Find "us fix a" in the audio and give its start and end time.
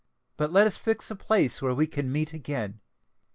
0.65-1.15